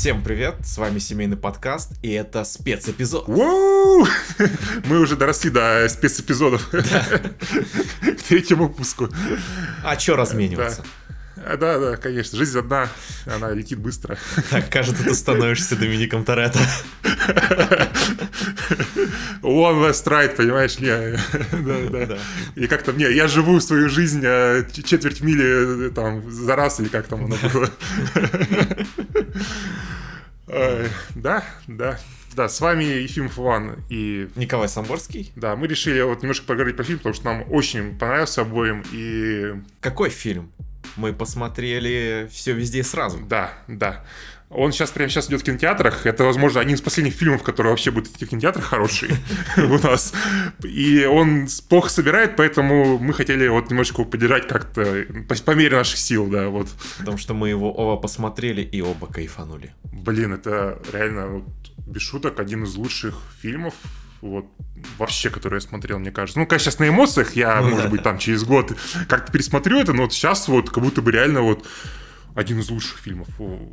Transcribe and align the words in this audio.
Всем 0.00 0.22
привет, 0.22 0.54
с 0.64 0.78
вами 0.78 0.98
семейный 0.98 1.36
подкаст, 1.36 1.92
и 2.00 2.10
это 2.10 2.42
спецэпизод. 2.44 3.28
Мы 4.86 4.98
уже 4.98 5.14
доросли 5.14 5.50
до 5.50 5.86
спецэпизодов. 5.90 6.70
К 6.70 8.22
третьему 8.26 8.68
выпуску. 8.68 9.10
А 9.84 9.96
чё 9.96 10.16
размениваться? 10.16 10.84
Да. 11.56 11.70
Да, 11.70 11.78
да, 11.78 11.96
конечно. 11.96 12.36
Жизнь 12.36 12.58
одна, 12.58 12.88
она 13.26 13.52
летит 13.52 13.78
быстро. 13.78 14.18
Так, 14.50 14.68
кажется, 14.70 15.04
ты 15.04 15.14
становишься 15.14 15.76
Домиником 15.76 16.24
Торетто. 16.24 16.58
One 19.42 19.80
last 19.80 20.04
ride, 20.06 20.34
понимаешь? 20.36 20.78
Не, 20.80 21.16
да, 21.62 22.06
да. 22.06 22.18
И 22.56 22.66
как-то 22.66 22.92
мне, 22.92 23.10
я 23.12 23.28
живу 23.28 23.60
свою 23.60 23.88
жизнь 23.88 24.22
а, 24.24 24.64
четверть 24.64 25.20
мили 25.20 25.88
э, 25.88 25.90
там 25.90 26.28
за 26.30 26.56
раз, 26.56 26.80
или 26.80 26.88
как 26.88 27.06
там 27.06 27.26
оно 27.26 27.36
было. 27.52 27.70
Да, 31.14 31.44
да. 31.68 31.98
Да, 32.34 32.48
с 32.48 32.60
вами 32.60 32.84
Ефимов 32.84 33.38
Иван 33.38 33.84
и... 33.88 34.28
Николай 34.36 34.68
Самборский. 34.68 35.32
Да, 35.34 35.56
мы 35.56 35.66
решили 35.66 36.00
вот 36.00 36.22
немножко 36.22 36.46
поговорить 36.46 36.76
по 36.76 36.84
фильму, 36.84 36.98
потому 36.98 37.14
что 37.14 37.24
нам 37.24 37.44
очень 37.50 37.98
понравился 37.98 38.42
обоим, 38.42 38.84
и... 38.92 39.54
Какой 39.80 40.10
фильм? 40.10 40.52
Мы 40.96 41.12
посмотрели 41.12 42.28
все 42.32 42.52
везде 42.52 42.82
сразу. 42.82 43.18
Да, 43.18 43.52
да. 43.68 44.04
Он 44.50 44.72
сейчас 44.72 44.90
прямо 44.90 45.08
сейчас 45.08 45.28
идет 45.28 45.42
в 45.42 45.44
кинотеатрах. 45.44 46.06
Это, 46.06 46.24
возможно, 46.24 46.60
один 46.60 46.74
из 46.74 46.80
последних 46.80 47.14
фильмов, 47.14 47.44
которые 47.44 47.70
вообще 47.70 47.92
будут 47.92 48.08
в 48.08 48.26
кинотеатрах 48.26 48.64
хорошие 48.64 49.14
у 49.56 49.78
нас. 49.78 50.12
И 50.64 51.04
он 51.04 51.46
плохо 51.68 51.88
собирает, 51.88 52.34
поэтому 52.34 52.98
мы 52.98 53.14
хотели 53.14 53.46
вот 53.46 53.70
немножко 53.70 54.02
его 54.02 54.10
поддержать 54.10 54.48
как-то 54.48 55.06
по 55.44 55.50
мере 55.52 55.76
наших 55.76 55.98
сил, 55.98 56.26
да, 56.26 56.48
вот. 56.48 56.68
Потому 56.98 57.16
что 57.16 57.32
мы 57.32 57.48
его 57.48 57.72
оба 57.72 58.00
посмотрели 58.00 58.62
и 58.62 58.80
оба 58.80 59.06
кайфанули. 59.06 59.72
Блин, 59.84 60.32
это 60.32 60.82
реально, 60.92 61.44
без 61.86 62.02
шуток, 62.02 62.40
один 62.40 62.64
из 62.64 62.74
лучших 62.74 63.14
фильмов 63.40 63.74
вот 64.20 64.46
вообще, 64.98 65.30
который 65.30 65.56
я 65.56 65.60
смотрел, 65.60 65.98
мне 65.98 66.10
кажется. 66.10 66.38
Ну, 66.38 66.46
конечно, 66.46 66.70
сейчас 66.70 66.78
на 66.78 66.88
эмоциях 66.88 67.34
я, 67.36 67.60
ну, 67.60 67.70
может 67.70 67.84
да. 67.84 67.90
быть, 67.90 68.02
там 68.02 68.18
через 68.18 68.44
год 68.44 68.72
как-то 69.08 69.32
пересмотрю 69.32 69.78
это, 69.78 69.92
но 69.92 70.02
вот 70.02 70.12
сейчас 70.12 70.48
вот 70.48 70.70
как 70.70 70.82
будто 70.82 71.02
бы 71.02 71.10
реально 71.12 71.42
вот 71.42 71.66
один 72.34 72.60
из 72.60 72.70
лучших 72.70 72.98
фильмов, 72.98 73.28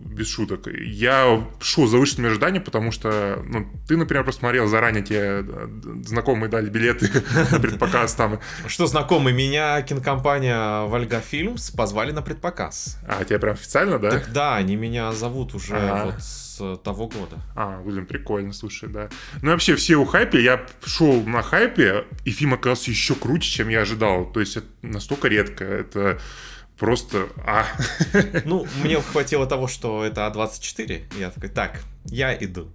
без 0.06 0.30
шуток. 0.30 0.68
Я 0.68 1.48
шел 1.62 1.88
за 1.88 1.98
высшими 1.98 2.28
ожиданиями, 2.28 2.64
потому 2.64 2.92
что, 2.92 3.44
ну, 3.46 3.68
ты, 3.88 3.98
например, 3.98 4.24
посмотрел 4.24 4.68
заранее, 4.68 5.04
тебе 5.04 5.46
э, 5.48 5.68
знакомые 6.04 6.50
дали 6.50 6.70
билеты 6.70 7.10
на 7.52 7.60
предпоказ 7.60 8.16
там. 8.16 8.40
Что 8.68 8.88
знакомый? 8.88 9.34
Меня 9.34 9.82
кинокомпания 9.82 10.84
Вольга 10.84 11.20
Фильмс 11.20 11.72
позвали 11.72 12.12
на 12.12 12.22
предпоказ. 12.22 13.00
А, 13.08 13.24
тебя 13.24 13.40
прям 13.40 13.54
официально, 13.54 14.00
да? 14.00 14.12
Так, 14.12 14.32
да, 14.32 14.56
они 14.56 14.76
меня 14.76 15.12
зовут 15.12 15.54
уже 15.54 16.04
вот 16.06 16.22
с 16.22 16.78
того 16.84 17.08
года. 17.08 17.38
А, 17.56 17.82
блин, 17.82 18.06
прикольно, 18.06 18.54
слушай, 18.54 18.90
да. 18.90 19.10
Ну, 19.42 19.52
вообще, 19.52 19.76
все 19.76 19.96
у 19.96 20.06
хайпе, 20.06 20.44
я 20.44 20.66
шел 20.86 21.22
на 21.24 21.42
хайпе, 21.42 22.06
и 22.26 22.32
фильм 22.32 22.54
оказался 22.54 22.92
еще 22.92 23.16
круче, 23.16 23.50
чем 23.50 23.70
я 23.70 23.82
ожидал. 23.82 24.32
То 24.32 24.40
есть, 24.40 24.58
это 24.58 24.68
настолько 24.82 25.28
редко. 25.28 25.64
Это 25.64 26.20
просто 26.78 27.30
А. 27.46 27.66
Ну, 28.46 28.68
мне 28.84 29.02
хватило 29.02 29.46
того, 29.46 29.68
что 29.68 30.04
это 30.04 30.22
А24. 30.28 31.20
Я 31.20 31.30
такой, 31.32 31.50
так, 31.50 31.82
я 32.10 32.36
иду. 32.36 32.74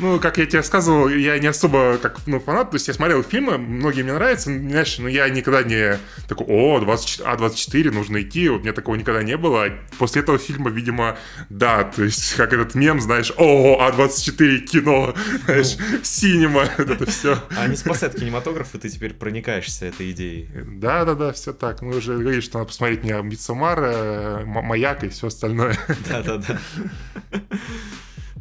Ну, 0.00 0.20
как 0.20 0.38
я 0.38 0.46
тебе 0.46 0.58
рассказывал, 0.58 1.08
я 1.08 1.38
не 1.38 1.48
особо 1.48 1.98
как 2.00 2.26
ну, 2.26 2.38
фанат, 2.40 2.70
то 2.70 2.76
есть 2.76 2.88
я 2.88 2.94
смотрел 2.94 3.22
фильмы, 3.22 3.58
многие 3.58 4.02
мне 4.02 4.12
нравятся, 4.12 4.44
знаешь, 4.44 4.98
но 4.98 5.08
я 5.08 5.28
никогда 5.28 5.62
не 5.62 5.98
такой, 6.28 6.46
о, 6.48 6.80
20, 6.80 7.20
А24, 7.20 7.90
нужно 7.90 8.22
идти, 8.22 8.48
у 8.48 8.60
меня 8.60 8.72
такого 8.72 8.94
никогда 8.94 9.22
не 9.22 9.36
было. 9.36 9.70
После 9.98 10.22
этого 10.22 10.38
фильма, 10.38 10.70
видимо, 10.70 11.18
да, 11.48 11.84
то 11.84 12.04
есть 12.04 12.34
как 12.34 12.52
этот 12.52 12.74
мем, 12.74 13.00
знаешь, 13.00 13.32
о, 13.36 13.78
А24 13.90 14.58
кино, 14.58 15.14
знаешь, 15.44 15.76
ну, 15.78 15.98
синема, 16.02 16.62
это 16.78 17.06
все. 17.06 17.42
А 17.56 17.66
не 17.66 17.76
спасает 17.76 18.14
кинематограф, 18.14 18.74
и 18.74 18.78
ты 18.78 18.88
теперь 18.88 19.14
проникаешься 19.14 19.86
этой 19.86 20.12
идеей. 20.12 20.48
Да-да-да, 20.54 21.32
все 21.32 21.52
так. 21.52 21.82
Мы 21.82 21.96
уже 21.96 22.16
говорили, 22.16 22.40
что 22.40 22.58
надо 22.58 22.68
посмотреть 22.68 23.02
мне 23.02 23.20
Митсумар, 23.20 23.80
э, 23.82 24.44
Маяк 24.44 25.04
и 25.04 25.08
все 25.08 25.26
остальное. 25.26 25.76
Да-да-да. 26.08 26.58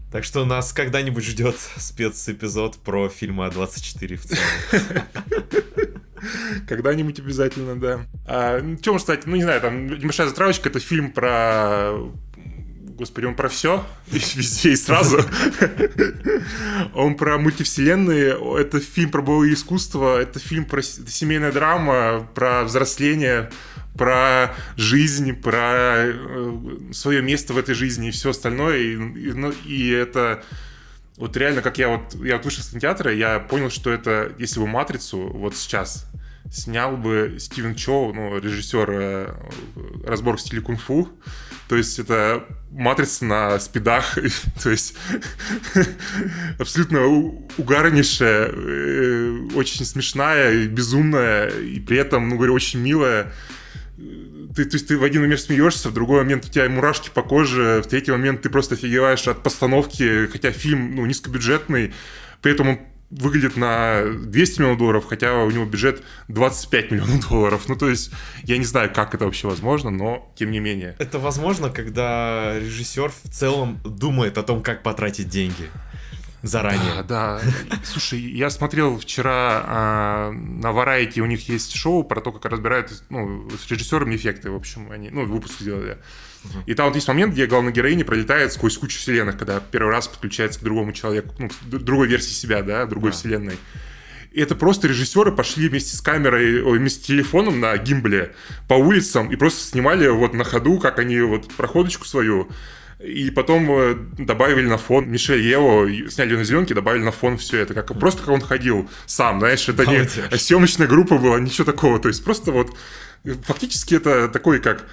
Так 0.10 0.24
что 0.24 0.46
нас 0.46 0.72
когда-нибудь 0.72 1.26
ждет 1.26 1.58
спецэпизод 1.76 2.78
про 2.78 3.10
фильмы 3.10 3.46
А24 3.48 4.16
в 4.16 4.24
целом. 4.24 5.04
Когда-нибудь 6.68 7.20
обязательно, 7.20 7.78
да. 7.78 8.06
А, 8.26 8.62
ну, 8.62 8.78
можно 8.86 9.00
сказать? 9.00 9.28
Ну, 9.28 9.36
не 9.36 9.44
знаю, 9.44 9.60
там 9.60 9.88
небольшая 9.88 10.30
затравочка, 10.30 10.70
это 10.70 10.80
фильм 10.80 11.12
про 11.12 11.94
Господи, 12.98 13.26
он 13.26 13.36
про 13.36 13.48
все, 13.48 13.86
везде 14.08 14.72
и 14.72 14.76
сразу. 14.76 15.20
Он 16.96 17.16
про 17.16 17.38
мультивселенные, 17.38 18.36
это 18.60 18.80
фильм 18.80 19.12
про 19.12 19.22
боевое 19.22 19.54
искусство, 19.54 20.20
это 20.20 20.40
фильм 20.40 20.66
про 20.66 20.82
семейная 20.82 21.52
драма, 21.52 22.28
про 22.34 22.64
взросление, 22.64 23.52
про 23.98 24.54
жизнь, 24.76 25.34
про 25.34 26.08
э, 26.08 26.54
свое 26.92 27.22
место 27.22 27.54
в 27.54 27.58
этой 27.58 27.76
жизни 27.76 28.10
и 28.10 28.12
все 28.12 28.30
остальное. 28.30 28.78
И, 28.78 28.94
и, 28.94 29.34
ну, 29.34 29.54
и 29.66 29.90
это 29.90 30.44
вот 31.18 31.36
реально, 31.36 31.62
как 31.62 31.78
я 31.80 31.90
вот, 31.90 32.16
я 32.24 32.38
вот 32.38 32.46
вышел 32.46 32.64
с 32.64 32.70
кинотеатра, 32.70 33.14
я 33.14 33.40
понял, 33.40 33.70
что 33.72 33.92
это, 33.92 34.32
если 34.38 34.60
бы 34.60 34.68
«Матрицу» 34.68 35.18
вот 35.18 35.56
сейчас 35.56 36.06
снял 36.52 36.96
бы 36.96 37.38
Стивен 37.40 37.76
Чоу, 37.76 38.14
ну, 38.14 38.38
режиссер 38.38 38.90
э, 38.90 39.36
разбор 40.06 40.38
в 40.38 40.42
стиле 40.42 40.62
кунг-фу, 40.62 41.10
то 41.68 41.76
есть 41.76 42.00
это 42.00 42.46
матрица 42.72 43.26
на 43.26 43.60
спидах, 43.60 44.18
то 44.64 44.70
есть 44.70 44.96
абсолютно 46.60 47.06
угарнейшая, 47.58 48.52
э, 48.54 49.48
очень 49.56 49.86
смешная, 49.86 50.68
безумная, 50.68 51.50
и 51.50 51.80
при 51.80 51.98
этом, 51.98 52.30
ну, 52.30 52.38
говорю, 52.38 52.54
очень 52.54 52.80
милая 52.80 53.34
ты, 54.56 54.66
то 54.66 54.76
есть 54.76 54.88
ты 54.88 54.98
в 54.98 55.04
один 55.04 55.22
момент 55.22 55.42
смеешься, 55.42 55.90
в 55.90 55.94
другой 55.94 56.22
момент 56.24 56.46
у 56.46 56.50
тебя 56.50 56.70
мурашки 56.70 57.10
по 57.10 57.24
коже, 57.24 57.82
в 57.84 57.88
третий 57.88 58.12
момент 58.12 58.42
ты 58.42 58.50
просто 58.50 58.76
офигеваешь 58.76 59.28
от 59.28 59.42
постановки, 59.42 60.28
хотя 60.28 60.52
фильм 60.52 60.96
ну, 60.96 61.06
низкобюджетный, 61.06 61.94
при 62.42 62.52
этом 62.52 62.70
он 62.70 62.80
выглядит 63.10 63.56
на 63.56 64.04
200 64.04 64.60
миллионов 64.60 64.80
долларов, 64.80 65.06
хотя 65.08 65.44
у 65.44 65.50
него 65.50 65.66
бюджет 65.66 66.04
25 66.28 66.92
миллионов 66.92 67.30
долларов. 67.30 67.64
Ну, 67.70 67.76
то 67.76 67.90
есть, 67.90 68.12
я 68.44 68.58
не 68.58 68.66
знаю, 68.66 68.92
как 68.94 69.16
это 69.16 69.26
вообще 69.26 69.48
возможно, 69.48 69.90
но 69.90 70.32
тем 70.36 70.52
не 70.52 70.60
менее. 70.60 70.96
Это 71.00 71.18
возможно, 71.18 71.70
когда 71.70 72.60
режиссер 72.60 73.10
в 73.24 73.30
целом 73.32 73.80
думает 73.84 74.38
о 74.38 74.44
том, 74.44 74.62
как 74.62 74.84
потратить 74.84 75.30
деньги 75.30 75.70
заранее. 76.48 77.04
Да, 77.08 77.40
да. 77.70 77.80
Слушай, 77.84 78.20
я 78.20 78.50
смотрел 78.50 78.98
вчера 78.98 79.64
а, 79.66 80.32
на 80.32 80.68
Variety, 80.68 81.20
у 81.20 81.26
них 81.26 81.48
есть 81.50 81.76
шоу 81.76 82.04
про 82.04 82.22
то, 82.22 82.32
как 82.32 82.52
разбирают 82.52 83.04
ну, 83.10 83.50
с 83.50 83.70
режиссерами 83.70 84.16
эффекты, 84.16 84.50
в 84.50 84.56
общем, 84.56 84.92
они, 84.92 85.10
ну, 85.10 85.26
выпуск 85.26 85.60
сделали. 85.60 85.98
И 86.66 86.74
там 86.74 86.88
вот 86.88 86.96
есть 86.96 87.08
момент, 87.08 87.34
где 87.34 87.46
главная 87.46 87.74
героиня 87.74 88.06
пролетает 88.06 88.54
сквозь 88.54 88.78
кучу 88.78 88.98
вселенных, 88.98 89.38
когда 89.38 89.60
первый 89.60 89.92
раз 89.92 90.08
подключается 90.08 90.60
к 90.60 90.64
другому 90.64 90.94
человеку, 90.94 91.34
ну, 91.40 91.50
другой 91.64 92.08
версии 92.08 92.34
себя, 92.34 92.62
да, 92.62 92.86
другой 92.86 93.12
да. 93.12 93.18
вселенной. 93.18 93.58
И 94.32 94.42
это 94.42 94.56
просто 94.56 94.88
режиссеры 94.88 95.32
пошли 95.32 95.68
вместе 95.68 95.96
с 95.96 96.02
камерой, 96.02 96.62
вместе 96.62 97.02
с 97.02 97.06
телефоном 97.08 97.60
на 97.60 97.76
гимбле 97.78 98.36
по 98.68 98.76
улицам 98.76 99.32
и 99.32 99.36
просто 99.36 99.66
снимали 99.66 100.08
вот 100.08 100.34
на 100.34 100.44
ходу, 100.44 100.80
как 100.80 101.00
они 101.00 101.20
вот 101.22 101.52
проходочку 101.56 102.06
свою 102.06 102.50
и 103.00 103.30
потом 103.30 103.70
э, 103.72 103.96
добавили 104.18 104.68
на 104.68 104.78
фон 104.78 105.10
Мишель 105.10 105.42
Ево, 105.42 105.88
сняли 106.10 106.36
на 106.36 106.44
зеленке, 106.44 106.74
добавили 106.74 107.04
на 107.04 107.12
фон 107.12 107.38
все 107.38 107.60
это. 107.60 107.74
Как, 107.74 107.98
просто 108.00 108.22
как 108.22 108.30
он 108.30 108.42
ходил 108.42 108.90
сам, 109.06 109.40
знаешь, 109.40 109.70
это 109.70 109.86
не 109.86 110.08
съемочная 110.38 110.88
группа 110.88 111.18
была, 111.18 111.40
ничего 111.40 111.66
такого. 111.66 112.00
То 112.00 112.08
есть 112.08 112.24
просто 112.24 112.52
вот 112.52 112.76
фактически 113.44 113.96
это 113.96 114.30
такой 114.30 114.60
как 114.60 114.86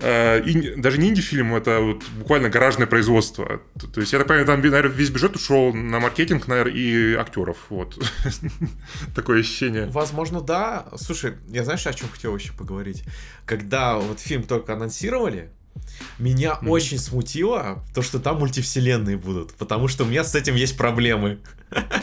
э, 0.00 0.42
даже 0.76 0.98
не 0.98 1.08
инди-фильм, 1.08 1.54
это 1.54 1.80
вот 1.80 2.04
буквально 2.18 2.48
гаражное 2.48 2.86
производство. 2.86 3.60
То 3.94 4.00
есть, 4.00 4.12
я 4.12 4.18
так 4.18 4.28
понимаю, 4.28 4.46
там, 4.46 4.60
наверное, 4.60 4.90
весь 4.90 5.10
бюджет 5.10 5.36
ушел 5.36 5.72
на 5.72 6.00
маркетинг, 6.00 6.48
наверное, 6.48 6.74
и 6.74 7.14
актеров. 7.14 7.56
Вот. 7.70 7.98
Такое 9.14 9.40
ощущение. 9.40 9.86
Возможно, 9.86 10.40
да. 10.40 10.86
Слушай, 10.96 11.34
я 11.48 11.64
знаешь, 11.64 11.86
о 11.86 11.92
чем 11.92 12.08
хотел 12.08 12.36
еще 12.36 12.52
поговорить? 12.52 13.04
Когда 13.46 13.96
вот 13.96 14.20
фильм 14.20 14.42
только 14.42 14.74
анонсировали, 14.74 15.50
меня 16.18 16.58
mm. 16.60 16.68
очень 16.68 16.98
смутило 16.98 17.82
то, 17.94 18.02
что 18.02 18.18
там 18.18 18.38
мультивселенные 18.38 19.16
будут, 19.16 19.54
потому 19.54 19.88
что 19.88 20.04
у 20.04 20.06
меня 20.06 20.24
с 20.24 20.34
этим 20.34 20.54
есть 20.54 20.76
проблемы. 20.76 21.38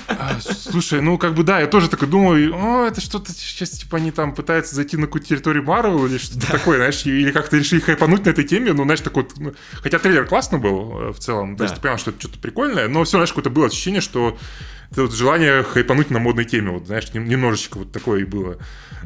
А, 0.08 0.40
слушай, 0.42 1.02
ну 1.02 1.18
как 1.18 1.34
бы 1.34 1.44
да, 1.44 1.60
я 1.60 1.68
тоже 1.68 1.90
такой 1.90 2.08
думаю, 2.08 2.54
о, 2.56 2.86
это 2.86 3.02
что-то 3.02 3.32
сейчас 3.32 3.72
типа 3.72 3.98
они 3.98 4.12
там 4.12 4.36
пытаются 4.36 4.76
зайти 4.76 4.96
на 4.96 5.08
какую-то 5.08 5.28
территорию 5.28 5.64
Марвел 5.64 6.06
или 6.06 6.18
что-то 6.18 6.48
да. 6.48 6.54
такое, 6.54 6.78
знаешь, 6.78 7.06
или 7.06 7.32
как-то 7.32 7.58
решили 7.58 7.80
хайпануть 7.80 8.26
на 8.26 8.30
этой 8.30 8.44
теме, 8.44 8.74
ну, 8.74 8.84
знаешь, 8.84 9.02
такой, 9.02 9.28
ну, 9.38 9.54
хотя 9.74 9.98
трейлер 9.98 10.28
классно 10.28 10.60
был 10.60 11.00
э, 11.00 11.14
в 11.14 11.20
целом, 11.20 11.56
да. 11.56 11.58
то 11.60 11.64
есть 11.64 11.76
ты 11.76 11.82
понял, 11.82 11.98
что 11.98 12.12
это 12.12 12.20
что-то 12.20 12.40
прикольное, 12.40 12.88
но 12.88 13.04
все, 13.04 13.18
знаешь, 13.18 13.30
какое-то 13.30 13.50
было 13.50 13.68
ощущение, 13.68 14.02
что 14.02 14.38
это 14.92 15.04
вот 15.04 15.14
желание 15.14 15.64
хайпануть 15.64 16.12
на 16.12 16.20
модной 16.20 16.46
теме, 16.46 16.72
вот, 16.72 16.86
знаешь, 16.86 17.12
немножечко 17.14 17.80
вот 17.80 17.92
такое 17.92 18.22
и 18.22 18.26
было. 18.26 18.58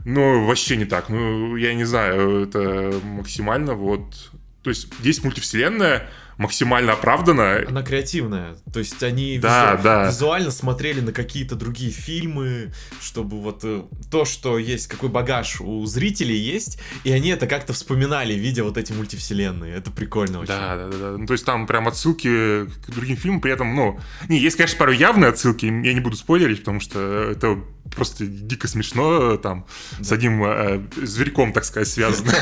Но 0.06 0.46
вообще 0.46 0.76
не 0.78 0.86
так, 0.86 1.10
ну, 1.10 1.56
я 1.56 1.74
не 1.74 1.86
знаю, 1.86 2.44
это 2.44 2.94
максимально 3.04 3.76
вот 3.76 4.32
то 4.70 4.72
есть 4.72 4.88
здесь 5.00 5.24
мультивселенная 5.24 6.12
максимально 6.38 6.94
оправдана. 6.94 7.66
Она 7.68 7.82
креативная. 7.82 8.56
То 8.72 8.80
есть 8.80 9.02
они 9.02 9.40
да, 9.40 9.74
визу... 9.74 9.84
да. 9.84 10.08
визуально 10.08 10.52
смотрели 10.52 11.02
на 11.02 11.12
какие-то 11.12 11.56
другие 11.56 11.92
фильмы, 11.92 12.72
чтобы 13.02 13.42
вот 13.42 13.62
э, 13.64 13.82
то, 14.12 14.26
что 14.26 14.60
есть, 14.60 14.88
какой 14.88 15.10
багаж 15.10 15.60
у 15.60 15.84
зрителей 15.88 16.38
есть, 16.38 16.80
и 17.04 17.12
они 17.12 17.30
это 17.30 17.48
как-то 17.48 17.74
вспоминали, 17.74 18.36
видя 18.36 18.64
вот 18.64 18.78
эти 18.78 18.94
мультивселенные. 18.94 19.74
Это 19.74 19.90
прикольно 19.90 20.42
очень. 20.42 20.54
Да, 20.54 20.76
да. 20.76 20.98
да. 20.98 21.18
Ну, 21.18 21.26
то 21.26 21.34
есть 21.34 21.46
там 21.46 21.66
прям 21.66 21.88
отсылки 21.88 22.66
к 22.68 22.90
другим 22.90 23.18
фильмам, 23.18 23.42
при 23.42 23.52
этом, 23.52 23.76
ну, 23.76 24.00
не, 24.30 24.38
есть, 24.38 24.56
конечно, 24.56 24.78
пару 24.78 24.92
явные 24.92 25.30
отсылки, 25.30 25.66
я 25.66 25.94
не 25.94 26.00
буду 26.00 26.16
спойлерить, 26.16 26.60
потому 26.60 26.80
что 26.80 27.00
это 27.32 27.58
просто 27.96 28.26
дико 28.26 28.68
смешно 28.68 29.38
там 29.38 29.66
да. 29.98 30.04
с 30.04 30.12
одним 30.12 30.44
э, 30.44 30.82
зверьком, 30.98 31.54
так 31.54 31.66
сказать, 31.66 31.88
связано. 31.88 32.34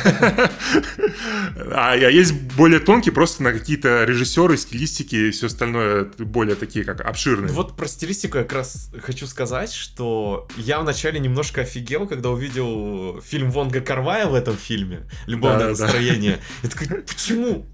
А, 1.72 1.94
а 1.94 1.96
есть 1.96 2.34
более 2.56 2.80
тонкие, 2.80 3.14
просто 3.14 3.44
на 3.44 3.52
какие-то 3.52 4.04
режиссеры, 4.04 4.58
стилистики 4.58 5.16
и 5.16 5.32
все 5.32 5.48
остальное 5.48 6.06
более 6.20 6.56
такие, 6.56 6.86
как 6.86 7.02
обширные. 7.02 7.52
Вот 7.52 7.76
про 7.76 7.88
стилистику 7.88 8.38
я 8.38 8.44
как 8.44 8.54
раз 8.54 8.92
хочу 9.02 9.28
сказать, 9.28 9.72
что 9.74 10.48
я 10.58 10.80
вначале 10.80 11.20
немножко 11.20 11.62
офигел, 11.62 12.08
когда 12.08 12.30
увидел 12.30 13.22
фильм 13.22 13.52
Вонга 13.52 13.82
Карвая 13.82 14.28
в 14.28 14.34
этом 14.34 14.56
фильме 14.56 15.08
«Любовное 15.26 15.70
настроение». 15.70 16.40
Я 16.64 16.70
такой, 16.70 16.88
почему? 17.02 17.66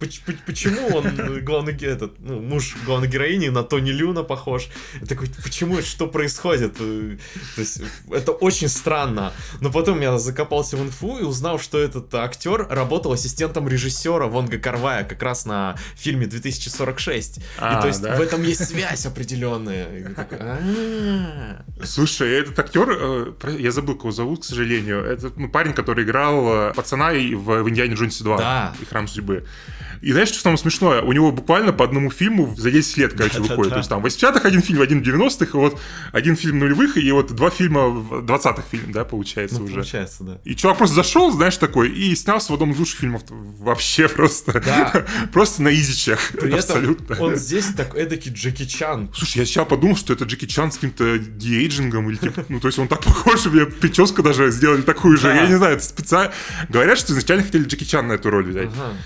Почему 0.46 0.88
он 0.96 1.44
главный 1.44 1.74
этот, 1.74 2.20
ну, 2.20 2.40
муж 2.40 2.76
главной 2.86 3.08
героини 3.08 3.50
на 3.50 3.64
Тони 3.64 3.92
Люна 3.92 4.24
похож? 4.24 4.70
Я 5.00 5.08
такой, 5.08 5.28
почему? 5.44 5.82
Что 5.82 6.08
происходит? 6.08 6.78
Есть 7.64 7.82
это 8.12 8.32
очень 8.32 8.70
странно. 8.70 9.34
Но 9.62 9.72
потом 9.72 10.02
я 10.02 10.18
закопался 10.18 10.78
в 10.78 10.84
инфу 10.84 11.18
и 11.20 11.24
узнал, 11.24 11.60
что 11.60 11.80
этот 11.80 12.14
актер 12.16 12.68
работал 12.70 13.14
ассистентом 13.14 13.68
режиссера 13.68 14.28
Вонга 14.28 14.58
Карвая 14.58 15.04
как 15.04 15.22
раз 15.24 15.46
на 15.46 15.76
фильме 15.96 16.26
2046. 16.26 17.40
А, 17.58 17.78
и 17.78 17.82
то 17.82 17.88
есть 17.88 18.02
да? 18.02 18.16
в 18.16 18.22
этом 18.22 18.44
есть 18.44 18.66
связь 18.66 19.06
определенная. 19.06 19.88
«А». 20.40 21.64
Слушай, 21.84 22.40
этот 22.40 22.58
актер, 22.60 22.90
э, 22.90 23.58
я 23.60 23.72
забыл, 23.72 23.96
кого 23.96 24.12
зовут, 24.12 24.42
к 24.42 24.46
сожалению. 24.46 25.04
Это 25.04 25.32
ну, 25.36 25.50
парень, 25.50 25.74
который 25.74 26.04
играл 26.04 26.70
э, 26.70 26.74
пацана 26.74 27.12
в, 27.12 27.70
Индиане 27.70 27.96
Джонсе 27.96 28.24
2 28.24 28.38
да. 28.38 28.74
и 28.82 28.86
Храм 28.86 29.08
судьбы. 29.08 29.46
И 30.04 30.12
знаешь, 30.12 30.28
что 30.28 30.40
самое 30.40 30.58
смешное? 30.58 31.02
У 31.02 31.14
него 31.14 31.32
буквально 31.32 31.72
по 31.72 31.86
одному 31.86 32.12
фильму 32.12 32.54
за 32.58 32.72
10 32.72 32.98
лет, 32.98 33.14
короче, 33.14 33.40
выходит. 33.40 33.72
То 33.72 33.78
есть 33.78 33.90
там 33.90 34.02
в 34.02 34.06
80-х 34.06 34.46
один 34.46 34.62
фильм, 34.62 34.82
один 34.82 35.02
в 35.02 35.08
90-х, 35.08 35.46
и 35.46 35.62
вот 35.62 35.80
один 36.12 36.36
фильм 36.36 36.60
нулевых, 36.60 36.98
и 36.98 37.12
вот 37.14 37.32
два 37.32 37.50
фильма 37.50 37.88
в 37.88 38.26
20-х 38.26 38.64
фильм, 38.70 38.92
да, 38.92 39.06
получается 39.06 39.60
ну, 39.60 39.66
уже. 39.66 39.76
Получается, 39.76 40.24
да. 40.26 40.42
И 40.44 40.56
чувак 40.56 40.78
просто 40.78 40.96
зашел, 40.96 41.32
знаешь, 41.32 41.56
такой, 41.56 41.90
и 41.90 42.14
снялся 42.16 42.52
в 42.52 42.56
одном 42.56 42.72
из 42.72 42.80
лучших 42.80 43.00
фильмов 43.00 43.22
вообще 43.30 44.10
просто. 44.10 44.60
Да. 44.60 45.06
просто 45.32 45.62
на 45.62 45.74
изичах. 45.74 46.20
При 46.34 46.52
Абсолютно. 46.52 47.16
Он 47.22 47.38
здесь 47.38 47.68
так 47.68 47.96
эдакий 47.96 48.32
Джеки 48.32 48.66
Чан. 48.66 49.10
Слушай, 49.16 49.38
я 49.40 49.46
сейчас 49.46 49.66
подумал, 49.70 49.96
что 49.96 50.12
это 50.12 50.26
Джеки 50.26 50.46
Чан 50.46 50.74
с 50.74 50.76
каким-то 50.76 51.18
диэйджингом, 51.18 52.10
или 52.10 52.18
типа, 52.18 52.44
ну, 52.50 52.60
то 52.60 52.68
есть 52.68 52.78
он 52.78 52.90
так 52.90 53.02
похож, 53.04 53.46
мне 53.46 53.66
прическу 53.66 54.22
даже 54.22 54.52
сделали 54.52 54.82
такую 54.82 55.18
же. 55.18 55.30
Я 55.30 55.48
не 55.48 55.56
знаю, 55.56 55.76
это 55.78 55.86
специально. 55.86 56.34
Говорят, 56.68 56.98
что 56.98 57.14
изначально 57.14 57.46
хотели 57.46 57.64
Джеки 57.64 57.86
Чан 57.86 58.08
на 58.08 58.14
эту 58.14 58.30
роль 58.30 58.50
взять. 58.50 58.70
Ага. 58.74 58.98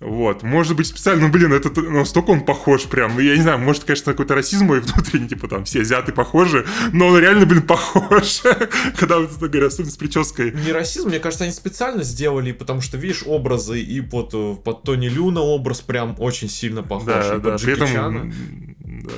Вот, 0.00 0.44
может 0.44 0.76
быть, 0.76 0.86
специально, 0.86 1.26
ну, 1.26 1.32
блин, 1.32 1.52
это 1.52 1.80
настолько 1.82 2.30
он 2.30 2.44
похож 2.44 2.84
прям, 2.84 3.16
ну, 3.16 3.20
я 3.20 3.34
не 3.34 3.42
знаю, 3.42 3.58
может, 3.58 3.82
конечно, 3.82 4.12
какой-то 4.12 4.36
расизм 4.36 4.66
мой 4.66 4.80
внутренний, 4.80 5.26
типа, 5.26 5.48
там, 5.48 5.64
все 5.64 5.80
азиаты 5.80 6.12
похожи, 6.12 6.64
но 6.92 7.08
он 7.08 7.18
реально, 7.18 7.46
блин, 7.46 7.62
похож, 7.62 8.42
когда 8.96 9.18
вот 9.18 9.32
это 9.36 9.48
говорят, 9.48 9.72
особенно 9.72 9.90
с 9.90 9.96
прической. 9.96 10.52
Не 10.52 10.70
расизм, 10.70 11.08
мне 11.08 11.18
кажется, 11.18 11.44
они 11.44 11.52
специально 11.52 12.04
сделали, 12.04 12.52
потому 12.52 12.80
что, 12.80 12.96
видишь, 12.96 13.24
образы 13.26 13.80
и 13.80 14.00
под, 14.00 14.30
э, 14.34 14.54
под 14.62 14.84
Тони 14.84 15.08
Люна 15.08 15.40
образ 15.40 15.80
прям 15.80 16.14
очень 16.18 16.48
сильно 16.48 16.84
похож, 16.84 17.06
да, 17.06 17.36
и 17.36 17.40
да, 17.40 17.50
под 17.52 17.62
при 17.62 17.72
этом, 17.72 17.88
Чана. 17.88 18.32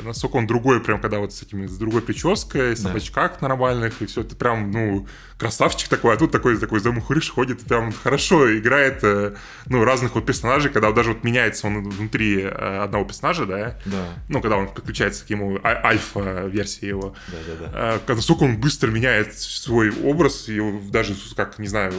Насколько 0.04 0.36
он 0.36 0.46
другой, 0.46 0.80
прям, 0.80 1.00
когда 1.00 1.18
вот 1.18 1.32
с 1.32 1.42
этими, 1.42 1.66
с 1.66 1.76
другой 1.76 2.02
прической, 2.02 2.76
с 2.76 2.80
да. 2.80 2.92
очках 2.92 3.40
нормальных, 3.40 4.00
и 4.02 4.06
все 4.06 4.22
это 4.22 4.36
прям, 4.36 4.70
ну, 4.70 5.06
красавчик 5.38 5.88
такой, 5.88 6.14
а 6.14 6.16
тут 6.16 6.30
такой, 6.30 6.58
такой 6.58 6.80
замухрыш 6.80 7.30
ходит, 7.30 7.60
прям 7.62 7.92
хорошо 7.92 8.56
играет, 8.56 9.00
э, 9.02 9.34
ну, 9.66 9.84
разных 9.84 10.14
вот 10.14 10.26
персонажей, 10.26 10.70
когда 10.70 10.92
даже 10.92 11.10
вот 11.12 11.24
меняется 11.24 11.66
он 11.66 11.88
внутри 11.88 12.42
э, 12.42 12.48
одного 12.82 13.04
персонажа, 13.04 13.46
да? 13.46 13.78
Да. 13.86 14.04
Ну, 14.28 14.40
когда 14.40 14.56
он 14.56 14.68
подключается 14.68 15.24
к 15.24 15.30
ему 15.30 15.58
а, 15.62 15.88
альфа-версии 15.88 16.86
его. 16.86 17.14
Да, 17.28 17.38
да, 17.46 17.72
да. 17.72 17.98
Когда 17.98 18.16
насколько 18.16 18.42
он 18.42 18.58
быстро 18.58 18.90
меняет 18.90 19.38
свой 19.38 19.90
образ, 19.90 20.48
и 20.48 20.60
даже, 20.90 21.14
как, 21.36 21.58
не 21.58 21.68
знаю, 21.68 21.92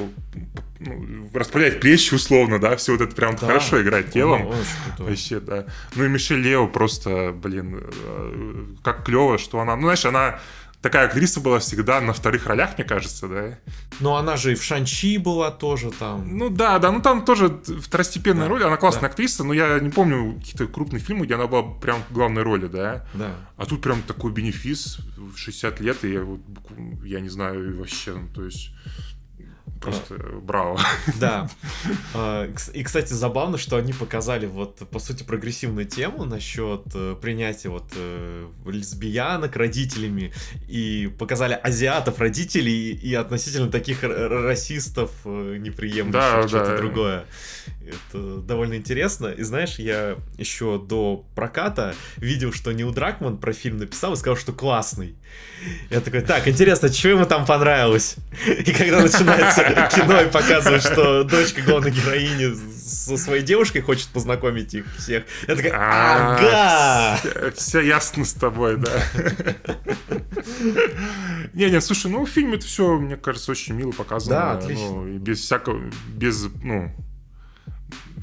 ну, 0.86 1.30
расправляет 1.34 1.80
плечи 1.80 2.14
условно, 2.14 2.60
да, 2.60 2.76
все 2.76 2.94
вот 2.94 3.02
это 3.02 3.16
прям 3.16 3.36
да. 3.36 3.48
хорошо 3.48 3.82
играет 3.82 4.12
телом. 4.12 4.48
Очень 4.48 5.06
Вообще, 5.06 5.40
да. 5.40 5.66
Ну 5.96 6.06
и 6.06 6.10
Мишель 6.10 6.42
Лео 6.42 6.68
просто, 6.68 7.32
блин, 7.32 7.82
э, 7.84 8.66
как 8.84 9.06
клево, 9.06 9.38
что 9.38 9.60
она, 9.60 9.76
ну, 9.76 9.84
знаешь, 9.84 10.06
она 10.06 10.40
такая 10.82 11.06
актриса 11.06 11.40
была 11.40 11.60
всегда 11.60 12.02
на 12.02 12.14
вторых 12.14 12.48
ролях, 12.48 12.78
мне 12.78 12.84
кажется, 12.84 13.28
да. 13.28 13.60
Ну, 14.00 14.16
она 14.16 14.36
же 14.36 14.54
и 14.54 14.56
в 14.56 14.64
Шанчи 14.64 15.18
была 15.18 15.52
тоже 15.52 15.92
там. 15.92 16.38
Ну 16.38 16.50
да, 16.50 16.80
да, 16.80 16.92
ну 16.92 17.02
там 17.02 17.24
тоже 17.24 17.62
второстепенная 17.82 18.46
да, 18.46 18.50
роль, 18.50 18.64
она 18.64 18.78
классная 18.78 19.04
да. 19.04 19.08
актриса, 19.08 19.44
но 19.44 19.54
я 19.54 19.80
не 19.80 19.90
помню 19.90 20.36
какие-то 20.40 20.68
крупные 20.68 21.00
фильмы, 21.00 21.26
где 21.26 21.36
она 21.36 21.48
была 21.48 21.64
прям 21.64 22.02
в 22.10 22.14
главной 22.14 22.42
роли, 22.42 22.68
да. 22.68 23.06
Да. 23.14 23.36
А 23.58 23.66
тут 23.66 23.82
прям 23.82 24.02
такой 24.02 24.32
бенефис 24.32 24.98
в 25.18 25.38
60 25.38 25.80
лет, 25.80 26.04
и 26.04 26.14
я 26.14 26.24
вот, 26.24 26.42
я 27.04 27.20
не 27.20 27.30
знаю 27.30 27.78
вообще, 27.78 28.14
ну, 28.14 28.28
то 28.34 28.44
есть... 28.44 28.72
Просто 29.82 30.16
браво. 30.42 30.80
Да. 31.20 31.50
А, 32.14 32.50
и, 32.74 32.84
кстати, 32.84 33.14
забавно, 33.14 33.58
что 33.58 33.78
они 33.78 33.94
показали 33.94 34.46
вот, 34.46 34.78
по 34.90 35.00
сути, 35.00 35.24
прогрессивную 35.24 35.86
тему 35.86 36.26
насчет 36.26 36.84
э, 36.94 37.16
принятия 37.20 37.70
вот 37.70 37.92
э, 37.96 38.48
лесбиянок 38.66 39.56
родителями 39.56 40.34
и 40.68 41.12
показали 41.18 41.54
азиатов 41.54 42.20
родителей 42.20 42.92
и 42.92 43.14
относительно 43.16 43.70
таких 43.70 44.04
расистов, 44.04 45.12
э, 45.26 45.58
неприемлющих 45.60 46.12
да, 46.12 46.48
что-то 46.48 46.72
да. 46.72 46.78
другое. 46.78 47.26
Это 47.82 48.38
довольно 48.38 48.76
интересно. 48.76 49.28
И 49.28 49.44
знаешь, 49.44 49.80
я 49.80 50.18
еще 50.38 50.80
до 50.80 51.26
проката 51.36 51.96
видел, 52.18 52.54
что 52.54 52.72
Нил 52.72 52.92
Дракман 52.92 53.38
про 53.38 53.54
фильм 53.54 53.80
написал 53.80 54.14
и 54.14 54.18
сказал, 54.18 54.38
что 54.38 54.54
классный. 54.54 55.16
Я 55.90 56.02
такой, 56.02 56.22
так, 56.22 56.48
интересно, 56.48 56.92
что 56.92 57.10
ему 57.10 57.26
там 57.26 57.46
понравилось? 57.46 58.16
И 58.48 58.72
когда 58.72 59.02
начинается 59.02 59.64
кино 59.92 60.22
и 60.22 60.30
показывает, 60.30 60.84
что 60.84 61.24
дочка 61.24 61.62
главной 61.62 61.92
героини 61.92 62.56
со 62.76 63.18
своей 63.18 63.44
девушкой 63.44 63.82
хочет 63.82 64.08
познакомить 64.10 64.74
их 64.74 64.86
всех, 64.98 65.24
я 65.48 65.56
такой, 65.56 65.72
а, 65.74 67.18
ага! 67.18 67.52
Все 67.56 67.82
ясно 67.82 68.26
с 68.26 68.34
тобой, 68.34 68.78
да. 68.78 69.04
Не-не, 71.54 71.82
слушай, 71.82 72.10
ну 72.10 72.26
в 72.26 72.30
фильме 72.30 72.56
это 72.56 72.66
все, 72.66 72.98
мне 72.98 73.18
кажется, 73.18 73.52
очень 73.52 73.76
мило 73.76 73.92
показано. 73.92 74.36
Да, 74.36 74.52
отлично. 74.54 74.86
Ну, 74.86 75.18
без 75.18 75.40
всякого, 75.40 75.82
без, 76.16 76.48
ну, 76.64 76.94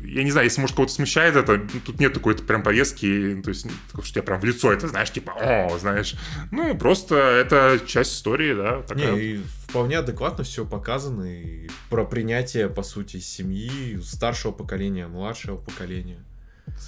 я 0.03 0.25
не 0.25 0.31
знаю, 0.31 0.47
если, 0.47 0.61
может, 0.61 0.77
кого-то 0.77 0.93
смущает 0.93 1.37
это, 1.37 1.61
тут 1.85 2.01
нет 2.01 2.15
какой-то 2.15 2.43
прям 2.43 2.63
повестки, 2.63 3.41
то 3.43 3.51
есть, 3.51 3.67
что 3.91 4.03
тебя 4.03 4.23
прям 4.23 4.41
в 4.41 4.45
лицо 4.45 4.73
это, 4.73 4.89
знаешь, 4.89 5.11
типа, 5.11 5.33
о, 5.33 5.79
знаешь. 5.79 6.15
Ну, 6.51 6.77
просто 6.77 7.17
это 7.17 7.81
часть 7.87 8.15
истории, 8.15 8.55
да. 8.55 8.83
Такая. 8.83 9.13
Не, 9.13 9.43
вполне 9.69 9.99
адекватно 9.99 10.45
все 10.45 10.65
показано, 10.67 11.25
и 11.25 11.69
про 11.91 12.05
принятие, 12.05 12.69
по 12.69 12.83
сути, 12.83 13.19
семьи, 13.19 14.01
старшего 14.03 14.53
поколения, 14.53 15.07
младшего 15.07 15.59
поколения. 15.59 16.25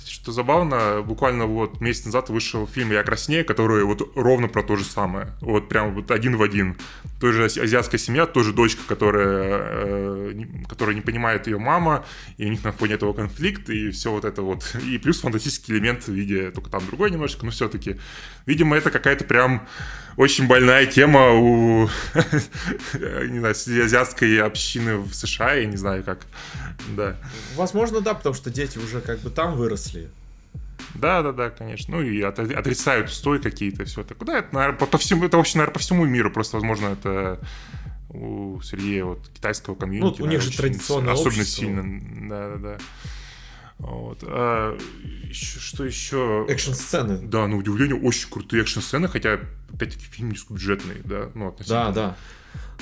Что 0.06 0.32
забавно, 0.32 1.02
буквально 1.02 1.46
вот 1.46 1.80
месяц 1.80 2.04
назад 2.04 2.28
вышел 2.28 2.66
фильм 2.66 2.92
«Я 2.92 3.02
краснее», 3.02 3.44
который 3.44 3.84
вот 3.84 4.12
ровно 4.14 4.48
про 4.48 4.62
то 4.62 4.76
же 4.76 4.84
самое. 4.84 5.34
Вот 5.40 5.68
прям 5.68 5.94
вот 5.94 6.10
один 6.10 6.36
в 6.36 6.42
один. 6.42 6.76
Тоже 7.20 7.44
азиатская 7.44 7.98
семья, 7.98 8.26
тоже 8.26 8.52
дочка, 8.52 8.82
которая, 8.86 9.60
э, 9.62 10.44
которая 10.68 10.94
не 10.94 11.00
понимает 11.00 11.46
ее 11.46 11.58
мама, 11.58 12.04
и 12.36 12.46
у 12.46 12.48
них 12.48 12.62
на 12.64 12.72
фоне 12.72 12.94
этого 12.94 13.12
конфликт, 13.12 13.70
и 13.70 13.90
все 13.90 14.10
вот 14.10 14.24
это 14.24 14.42
вот. 14.42 14.76
И 14.86 14.98
плюс 14.98 15.20
фантастический 15.20 15.74
элемент 15.74 16.04
в 16.04 16.12
виде, 16.12 16.50
только 16.50 16.70
там 16.70 16.86
другой 16.86 17.10
немножечко, 17.10 17.44
но 17.44 17.50
все-таки. 17.50 17.98
Видимо, 18.46 18.76
это 18.76 18.90
какая-то 18.90 19.24
прям 19.24 19.66
очень 20.16 20.46
больная 20.46 20.86
тема 20.86 21.30
у 21.32 21.88
не 22.94 23.38
знаю, 23.38 23.54
азиатской 23.54 24.40
общины 24.42 24.98
в 24.98 25.14
США, 25.14 25.54
я 25.54 25.66
не 25.66 25.76
знаю 25.76 26.04
как. 26.04 26.26
Да. 26.96 27.16
Возможно, 27.56 28.00
да, 28.00 28.14
потому 28.14 28.34
что 28.34 28.50
дети 28.50 28.78
уже 28.78 29.00
как 29.00 29.20
бы 29.20 29.30
там 29.30 29.56
выросли. 29.56 29.69
Да, 30.94 31.22
да, 31.22 31.32
да, 31.32 31.50
конечно. 31.50 31.96
Ну 31.96 32.02
и 32.02 32.20
отрицают 32.22 33.08
устои 33.08 33.38
какие-то, 33.38 33.84
все 33.84 34.02
такое. 34.02 34.26
Да, 34.26 34.38
это, 34.38 34.54
наверное, 34.54 34.78
по, 34.78 34.86
по 34.86 34.98
всему, 34.98 35.24
это 35.24 35.36
вообще, 35.36 35.58
наверное, 35.58 35.74
по 35.74 35.80
всему 35.80 36.04
миру. 36.04 36.30
Просто, 36.30 36.56
возможно, 36.56 36.86
это 36.88 37.40
у 38.10 38.60
Сергея 38.62 39.04
вот 39.04 39.28
китайского 39.28 39.74
комьюнити. 39.74 40.20
Ну, 40.20 40.24
у 40.24 40.28
них 40.28 40.42
же 40.42 40.56
традиционное 40.56 41.12
Особенно 41.12 41.40
общество. 41.40 41.60
сильно, 41.62 42.28
да, 42.28 42.48
да, 42.48 42.56
да. 42.56 42.78
Вот. 43.78 44.18
А, 44.22 44.76
еще, 45.24 45.58
что 45.58 45.84
еще? 45.84 46.44
Экшн-сцены. 46.48 47.18
Да, 47.26 47.46
на 47.46 47.56
удивление, 47.56 47.96
очень 47.96 48.28
крутые 48.28 48.62
экшн-сцены, 48.62 49.08
хотя, 49.08 49.40
опять-таки, 49.72 50.04
фильм 50.04 50.32
низкобюджетный, 50.32 50.96
да, 51.04 51.30
ну, 51.34 51.56
Да, 51.66 51.90
да. 51.92 52.16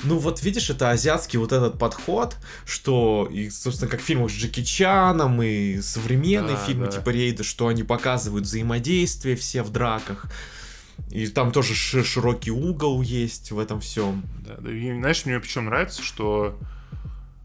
Ну 0.03 0.17
вот 0.17 0.41
видишь, 0.43 0.69
это 0.69 0.91
азиатский 0.91 1.39
вот 1.39 1.51
этот 1.51 1.77
подход, 1.77 2.37
что, 2.65 3.27
и, 3.31 3.49
собственно, 3.49 3.89
как 3.89 4.01
в 4.01 4.03
фильмах 4.03 4.31
с 4.31 4.33
Джеки 4.33 4.63
Чаном 4.63 5.41
и 5.41 5.81
современные 5.81 6.55
да, 6.55 6.65
фильмы 6.65 6.85
да. 6.85 6.91
типа 6.91 7.09
Рейда, 7.09 7.43
что 7.43 7.67
они 7.67 7.83
показывают 7.83 8.45
взаимодействие 8.45 9.35
все 9.35 9.63
в 9.63 9.71
драках. 9.71 10.27
И 11.11 11.27
там 11.27 11.51
тоже 11.51 11.73
широкий 11.73 12.51
угол 12.51 13.01
есть 13.01 13.51
в 13.51 13.59
этом 13.59 13.79
всем. 13.81 14.23
Да, 14.45 14.55
да. 14.59 14.71
И, 14.71 14.93
знаешь, 14.93 15.25
мне 15.25 15.39
причем 15.39 15.65
нравится, 15.65 16.03
что, 16.03 16.57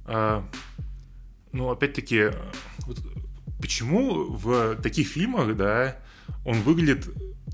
э, 0.07 0.43
ну, 1.53 1.71
опять-таки, 1.71 2.31
вот, 2.81 2.99
почему 3.61 4.25
в 4.25 4.77
таких 4.77 5.09
фильмах, 5.09 5.57
да, 5.57 5.97
он 6.45 6.61
выглядит 6.63 7.09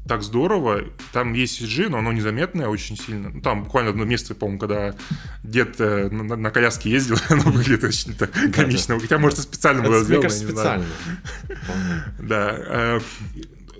так 0.06 0.22
здорово. 0.22 0.84
Там 1.12 1.32
есть 1.34 1.60
CG, 1.60 1.88
но 1.88 1.98
оно 1.98 2.12
незаметное 2.12 2.68
очень 2.68 2.96
сильно. 2.96 3.30
Ну, 3.30 3.40
там 3.40 3.64
буквально 3.64 3.90
одно 3.90 4.04
место, 4.04 4.34
по-моему, 4.34 4.58
когда 4.58 4.94
дед 5.42 5.76
э, 5.78 6.08
на, 6.10 6.36
на 6.36 6.50
коляске 6.50 6.90
ездил, 6.90 7.16
оно 7.28 7.42
выглядит 7.44 7.84
очень 7.84 8.14
так 8.14 8.30
комично. 8.52 8.98
Хотя, 8.98 9.18
может, 9.18 9.38
и 9.38 9.42
специально 9.42 9.82
было 9.82 10.02
сделано. 10.02 10.20
Мне 10.20 10.22
кажется, 10.22 10.46
специально. 10.46 10.86
Да. 12.18 12.56
Э, 12.58 13.00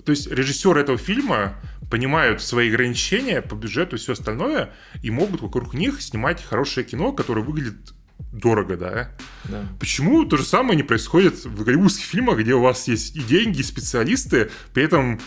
то 0.04 0.12
есть 0.12 0.30
режиссер 0.30 0.76
этого 0.76 0.98
фильма 0.98 1.54
понимают 1.90 2.40
свои 2.40 2.68
ограничения 2.68 3.42
по 3.42 3.54
бюджету 3.54 3.96
и 3.96 3.98
все 3.98 4.12
остальное, 4.12 4.70
и 5.02 5.10
могут 5.10 5.40
вокруг 5.40 5.74
них 5.74 6.00
снимать 6.00 6.42
хорошее 6.42 6.86
кино, 6.86 7.12
которое 7.12 7.42
выглядит 7.42 7.92
дорого, 8.32 8.76
да? 8.76 9.10
да. 9.44 9.64
Почему 9.78 10.24
то 10.24 10.36
же 10.36 10.44
самое 10.44 10.76
не 10.76 10.82
происходит 10.82 11.44
в 11.44 11.64
голливудских 11.64 12.04
фильмах, 12.04 12.38
где 12.38 12.54
у 12.54 12.60
вас 12.60 12.86
есть 12.86 13.16
и 13.16 13.20
деньги, 13.20 13.60
и 13.60 13.64
специалисты, 13.64 14.50
при 14.72 14.84
этом 14.84 15.20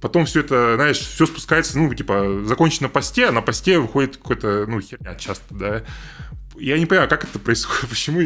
потом 0.00 0.26
все 0.26 0.40
это, 0.40 0.74
знаешь, 0.76 0.98
все 0.98 1.26
спускается, 1.26 1.78
ну, 1.78 1.92
типа, 1.94 2.42
закончено 2.44 2.88
на 2.88 2.92
посте, 2.92 3.26
а 3.26 3.32
на 3.32 3.42
посте 3.42 3.78
выходит 3.78 4.16
какой-то, 4.16 4.66
ну, 4.66 4.80
херня 4.80 5.14
часто, 5.14 5.54
да. 5.54 5.82
Я 6.58 6.78
не 6.78 6.86
понимаю, 6.86 7.08
как 7.08 7.24
это 7.24 7.38
происходит, 7.38 7.88
почему 7.90 8.20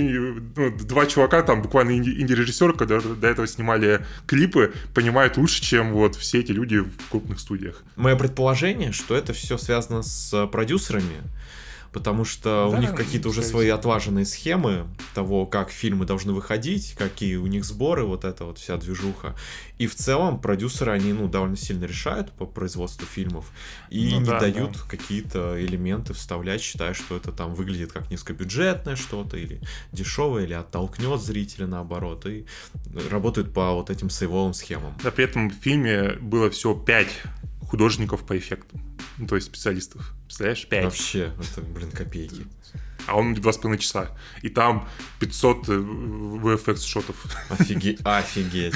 ну, 0.57 0.71
два 0.71 1.07
чувака, 1.07 1.43
там 1.43 1.63
буквально 1.63 1.97
инди-режиссеры, 1.99 2.75
когда 2.75 3.01
до 3.01 3.27
этого 3.27 3.47
снимали 3.47 4.05
клипы, 4.27 4.73
понимают 4.95 5.37
лучше, 5.37 5.61
чем 5.63 5.93
вот 5.93 6.17
все 6.17 6.41
эти 6.41 6.53
люди 6.53 6.79
в 6.79 7.11
крупных 7.11 7.41
студиях. 7.41 7.83
Мое 7.97 8.17
предположение, 8.17 8.93
что 8.93 9.17
это 9.17 9.33
все 9.33 9.59
связано 9.59 10.03
с 10.03 10.47
продюсерами, 10.47 11.17
потому 11.93 12.25
что 12.25 12.69
да, 12.71 12.77
у 12.77 12.81
них 12.81 12.95
какие-то 12.95 13.29
уже 13.29 13.43
свои 13.43 13.69
отлаженные 13.69 14.25
схемы 14.25 14.87
того, 15.15 15.47
как 15.47 15.71
фильмы 15.71 16.07
должны 16.07 16.33
выходить, 16.33 16.95
какие 16.97 17.37
у 17.37 17.47
них 17.47 17.65
сборы, 17.65 18.05
вот 18.05 18.25
эта 18.25 18.45
вот 18.45 18.59
вся 18.59 18.77
движуха. 18.77 19.35
И 19.79 19.87
в 19.87 19.95
целом 19.95 20.41
продюсеры, 20.41 20.93
они, 20.93 21.13
ну, 21.13 21.29
довольно 21.29 21.57
сильно 21.57 21.85
решают 21.85 22.33
по 22.33 22.47
производству 22.47 23.07
фильмов 23.07 23.51
и 23.89 24.11
ну, 24.11 24.21
не 24.21 24.27
да, 24.27 24.41
дают 24.41 24.73
да. 24.73 24.79
какие-то 24.89 25.65
элементы 25.65 26.13
вставлять, 26.13 26.61
считая, 26.61 26.95
что 26.95 27.17
это 27.17 27.33
там 27.33 27.55
выглядит 27.55 27.93
как 27.93 28.11
низкобюджетное 28.11 28.97
что-то 28.97 29.37
или 29.37 29.61
дешевое, 29.93 30.45
или 30.45 30.53
оттолкнет 30.53 31.21
зрителя 31.21 31.67
наоборот, 31.67 32.27
и 32.27 32.47
работают 33.11 33.53
по 33.53 33.73
вот 33.73 33.91
этим 33.91 34.11
сейвовым 34.11 34.55
схемам. 34.55 34.95
Да, 35.03 35.11
при 35.11 35.25
этом 35.25 35.51
в 35.51 35.55
фильме 35.55 36.13
было 36.21 36.51
всего 36.51 36.75
пять 36.75 37.11
художников 37.71 38.27
по 38.27 38.37
эффекту. 38.37 38.79
Ну, 39.21 39.27
то 39.27 39.37
есть 39.37 39.49
специалистов. 39.49 40.15
Представляешь? 40.25 40.67
5. 40.67 40.85
Вообще, 40.85 41.33
это, 41.39 41.61
блин, 41.61 41.91
копейки. 41.91 42.47
А 43.07 43.17
он 43.17 43.35
два 43.35 43.53
с 43.53 43.59
половиной 43.59 43.81
часа. 43.81 44.17
И 44.41 44.49
там 44.49 44.89
500 45.19 45.69
VFX 45.69 46.87
шотов. 46.87 47.17
Офигеть. 47.51 48.01
Офигеть. 48.05 48.75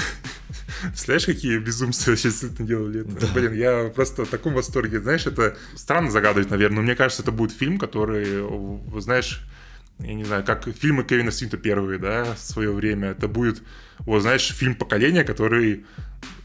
Представляешь, 0.83 1.25
какие 1.25 1.57
безумства 1.57 2.11
вообще 2.11 2.29
действительно 2.29 2.67
делали 2.67 3.01
это? 3.01 3.21
Да. 3.21 3.33
Блин, 3.33 3.53
я 3.53 3.91
просто 3.93 4.25
в 4.25 4.29
таком 4.29 4.53
восторге. 4.53 4.99
Знаешь, 4.99 5.25
это 5.25 5.57
странно 5.75 6.11
загадывать, 6.11 6.51
наверное, 6.51 6.77
но 6.77 6.81
мне 6.83 6.95
кажется, 6.95 7.23
это 7.23 7.31
будет 7.31 7.51
фильм, 7.51 7.79
который, 7.79 8.45
знаешь, 9.01 9.41
я 9.99 10.13
не 10.13 10.25
знаю, 10.25 10.43
как 10.43 10.67
фильмы 10.67 11.03
Кевина 11.03 11.31
Смита 11.31 11.57
первые, 11.57 11.97
да, 11.97 12.35
в 12.35 12.39
свое 12.39 12.71
время. 12.71 13.09
Это 13.09 13.27
будет, 13.27 13.63
вот, 13.99 14.21
знаешь, 14.21 14.53
фильм 14.53 14.75
поколения, 14.75 15.23
который, 15.23 15.85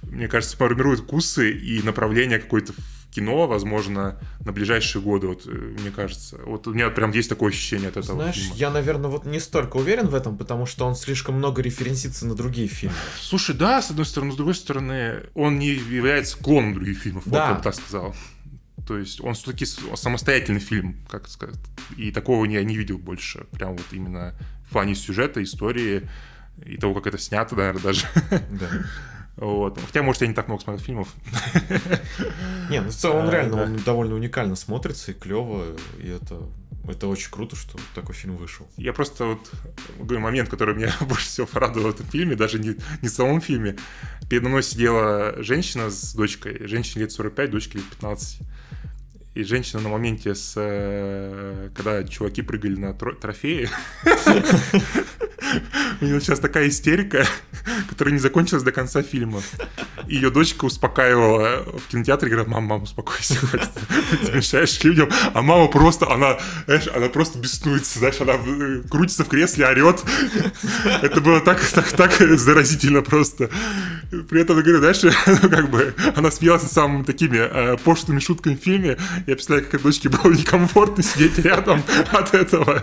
мне 0.02 0.28
кажется, 0.28 0.56
формирует 0.56 1.00
вкусы 1.00 1.50
и 1.50 1.82
направление 1.82 2.38
какое-то 2.38 2.72
в 2.72 2.99
кино, 3.10 3.46
возможно, 3.46 4.18
на 4.44 4.52
ближайшие 4.52 5.02
годы, 5.02 5.26
вот, 5.26 5.46
э, 5.46 5.50
мне 5.50 5.90
кажется. 5.90 6.38
Вот 6.44 6.66
у 6.66 6.74
меня 6.74 6.90
прям 6.90 7.10
есть 7.10 7.28
такое 7.28 7.50
ощущение 7.50 7.88
от 7.88 7.96
этого 7.96 8.16
Знаешь, 8.16 8.36
фильма. 8.36 8.56
я, 8.56 8.70
наверное, 8.70 9.10
вот 9.10 9.24
не 9.24 9.40
столько 9.40 9.76
уверен 9.76 10.06
в 10.08 10.14
этом, 10.14 10.36
потому 10.36 10.66
что 10.66 10.86
он 10.86 10.94
слишком 10.94 11.36
много 11.36 11.62
референсится 11.62 12.26
на 12.26 12.34
другие 12.34 12.68
фильмы. 12.68 12.94
Слушай, 13.20 13.54
да, 13.54 13.82
с 13.82 13.90
одной 13.90 14.06
стороны, 14.06 14.32
с 14.32 14.36
другой 14.36 14.54
стороны, 14.54 15.24
он 15.34 15.58
не 15.58 15.68
является 15.68 16.38
клоном 16.38 16.74
других 16.74 16.98
фильмов, 16.98 17.24
да. 17.26 17.40
вот 17.40 17.48
я 17.48 17.54
бы 17.56 17.62
так 17.62 17.74
сказал. 17.74 18.14
То 18.86 18.98
есть 18.98 19.20
он 19.20 19.34
все-таки 19.34 19.66
самостоятельный 19.66 20.60
фильм, 20.60 20.96
как 21.08 21.28
сказать. 21.28 21.58
И 21.96 22.10
такого 22.10 22.44
я 22.46 22.64
не 22.64 22.76
видел 22.76 22.98
больше. 22.98 23.46
Прям 23.52 23.72
вот 23.72 23.86
именно 23.92 24.34
в 24.68 24.72
плане 24.72 24.94
сюжета, 24.94 25.42
истории 25.42 26.08
и 26.64 26.76
того, 26.76 26.94
как 26.94 27.06
это 27.06 27.18
снято, 27.18 27.56
наверное, 27.56 27.82
даже. 27.82 28.06
Да. 28.50 28.68
Вот. 29.40 29.78
Хотя, 29.80 30.02
может, 30.02 30.20
я 30.22 30.28
не 30.28 30.34
так 30.34 30.48
много 30.48 30.62
смотрю 30.62 30.84
фильмов. 30.84 31.08
Не, 32.68 32.80
ну 32.80 32.90
в 32.90 32.94
целом 32.94 33.24
он 33.24 33.28
а, 33.28 33.32
реально 33.32 33.62
он 33.62 33.76
довольно 33.78 34.14
уникально 34.14 34.54
смотрится 34.54 35.12
и 35.12 35.14
клево, 35.14 35.64
и 35.98 36.08
это 36.08 36.42
это 36.88 37.06
очень 37.06 37.30
круто, 37.30 37.56
что 37.56 37.78
такой 37.94 38.14
фильм 38.14 38.36
вышел. 38.36 38.68
Я 38.76 38.92
просто 38.92 39.24
вот 39.24 39.50
говорю 39.98 40.20
момент, 40.20 40.48
который 40.48 40.74
меня 40.74 40.92
больше 41.00 41.26
всего 41.26 41.46
порадовал 41.46 41.90
в 41.90 41.94
этом 41.94 42.06
фильме, 42.06 42.36
даже 42.36 42.58
не, 42.58 42.76
не 43.02 43.08
в 43.08 43.12
самом 43.12 43.40
фильме. 43.40 43.76
Передо 44.28 44.48
мной 44.48 44.62
сидела 44.62 45.34
женщина 45.42 45.90
с 45.90 46.14
дочкой, 46.14 46.66
женщине 46.66 47.02
лет 47.02 47.12
45, 47.12 47.50
дочке 47.50 47.78
лет 47.78 47.86
15. 47.86 48.40
И 49.34 49.44
женщина 49.44 49.80
на 49.80 49.88
моменте, 49.88 50.34
с, 50.34 50.54
э, 50.56 51.70
когда 51.74 52.02
чуваки 52.02 52.42
прыгали 52.42 52.76
на 52.76 52.94
трофеи, 52.94 53.68
у 56.00 56.04
нее 56.04 56.20
сейчас 56.20 56.40
такая 56.40 56.68
истерика, 56.68 57.26
которая 57.88 58.12
не 58.12 58.20
закончилась 58.20 58.62
до 58.62 58.72
конца 58.72 59.02
фильма. 59.02 59.42
Ее 60.06 60.30
дочка 60.30 60.64
успокаивала 60.64 61.64
в 61.78 61.88
кинотеатре, 61.88 62.30
говорит, 62.30 62.48
мама, 62.48 62.66
мама, 62.66 62.82
успокойся, 62.84 63.34
ты 64.24 64.32
мешаешь 64.32 64.82
людям. 64.82 65.10
А 65.34 65.42
мама 65.42 65.68
просто, 65.68 66.10
она, 66.10 66.38
знаешь, 66.66 66.88
она 66.94 67.08
просто 67.08 67.38
беснуется, 67.38 67.98
знаешь, 67.98 68.20
она 68.20 68.34
э, 68.34 68.82
крутится 68.88 69.24
в 69.24 69.28
кресле, 69.28 69.66
орет. 69.66 70.02
Это 71.02 71.20
было 71.20 71.40
так, 71.40 71.60
так, 71.60 71.92
так 71.92 72.12
заразительно 72.38 73.02
просто. 73.02 73.50
При 74.28 74.40
этом, 74.40 74.60
говорю, 74.60 74.78
знаешь, 74.78 75.02
ну, 75.42 75.48
как 75.48 75.70
бы, 75.70 75.94
она 76.16 76.30
смеялась 76.30 76.62
над 76.62 76.72
самыми 76.72 77.02
такими 77.04 77.38
э, 77.38 77.76
пошлыми 77.78 78.18
шутками 78.18 78.56
в 78.56 78.58
фильме. 78.58 78.98
Я 79.26 79.34
представляю, 79.34 79.68
как 79.70 79.82
дочке 79.82 80.08
было 80.08 80.32
некомфортно 80.32 81.02
сидеть 81.02 81.38
рядом 81.38 81.82
от 82.12 82.34
этого. 82.34 82.82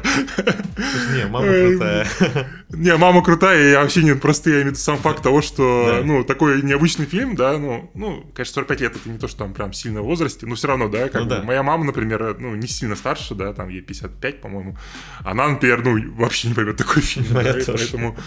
Не, 1.13 1.27
мама 1.27 1.47
крутая. 1.47 2.07
Не, 2.69 2.97
мама 2.97 3.23
крутая, 3.23 3.71
я 3.71 3.81
вообще 3.81 4.03
не, 4.03 4.13
просто 4.13 4.49
я 4.49 4.55
имею 4.57 4.67
в 4.67 4.71
виду 4.71 4.79
сам 4.79 4.97
факт 4.97 5.23
того, 5.23 5.41
что, 5.41 5.99
да. 5.99 6.05
ну, 6.05 6.25
такой 6.25 6.61
необычный 6.61 7.05
фильм, 7.05 7.35
да, 7.35 7.57
ну, 7.57 7.89
ну, 7.93 8.29
конечно, 8.35 8.55
45 8.55 8.81
лет 8.81 8.95
это 8.97 9.09
не 9.09 9.17
то, 9.17 9.29
что 9.29 9.39
там 9.39 9.53
прям 9.53 9.71
сильно 9.71 10.01
в 10.01 10.05
возрасте, 10.05 10.45
но 10.45 10.55
все 10.55 10.67
равно, 10.67 10.89
да, 10.89 11.07
как 11.07 11.21
ну, 11.21 11.29
бы, 11.29 11.35
да. 11.35 11.43
моя 11.43 11.63
мама, 11.63 11.85
например, 11.85 12.35
ну, 12.39 12.55
не 12.55 12.67
сильно 12.67 12.97
старше, 12.97 13.35
да, 13.35 13.53
там 13.53 13.69
ей 13.69 13.81
55, 13.81 14.41
по-моему, 14.41 14.77
она, 15.23 15.47
например, 15.47 15.81
ну, 15.81 16.13
вообще 16.15 16.49
не 16.49 16.55
поймет 16.55 16.75
такой 16.75 17.01
фильм, 17.01 17.27
да, 17.33 17.55
поэтому, 17.65 18.17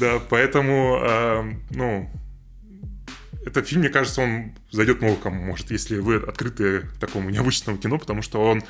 да, 0.00 0.18
поэтому, 0.30 1.00
ну, 1.70 2.10
этот 3.44 3.68
фильм, 3.68 3.80
мне 3.80 3.90
кажется, 3.90 4.22
он 4.22 4.52
зайдет 4.70 5.00
много 5.00 5.16
кому, 5.16 5.42
может, 5.42 5.70
если 5.70 5.98
вы 5.98 6.16
открыты 6.16 6.82
такому 7.00 7.30
необычному 7.30 7.78
кино, 7.78 7.98
потому 7.98 8.22
что 8.22 8.42
он, 8.42 8.62